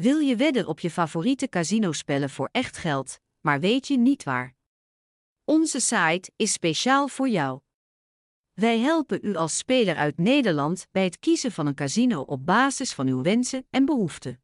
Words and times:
Wil 0.00 0.18
je 0.18 0.36
wedden 0.36 0.66
op 0.66 0.80
je 0.80 0.90
favoriete 0.90 1.48
casino 1.48 1.92
spellen 1.92 2.30
voor 2.30 2.48
echt 2.52 2.76
geld, 2.76 3.20
maar 3.40 3.60
weet 3.60 3.86
je 3.86 3.98
niet 3.98 4.22
waar? 4.22 4.54
Onze 5.44 5.80
site 5.80 6.30
is 6.36 6.52
speciaal 6.52 7.08
voor 7.08 7.28
jou. 7.28 7.60
Wij 8.52 8.78
helpen 8.78 9.18
u 9.22 9.34
als 9.34 9.56
speler 9.56 9.96
uit 9.96 10.18
Nederland 10.18 10.86
bij 10.90 11.04
het 11.04 11.18
kiezen 11.18 11.52
van 11.52 11.66
een 11.66 11.74
casino 11.74 12.20
op 12.20 12.46
basis 12.46 12.92
van 12.92 13.06
uw 13.06 13.22
wensen 13.22 13.66
en 13.70 13.84
behoeften. 13.84 14.42